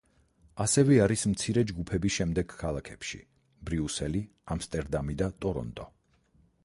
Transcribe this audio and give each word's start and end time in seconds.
ასევე 0.63 0.95
არის 1.03 1.25
მცირე 1.33 1.63
ჯგუფები 1.71 2.11
შემდეგ 2.15 2.55
ქალაქებში: 2.63 3.19
ბრიუსელი, 3.69 4.23
ამსტერდამი 4.57 5.19
და 5.23 5.29
ტორონტო. 5.45 5.87